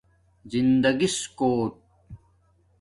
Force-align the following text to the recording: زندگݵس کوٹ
زندگݵس 0.51 1.17
کوٹ 1.37 1.73